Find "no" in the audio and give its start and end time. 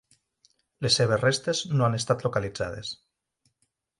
1.75-1.85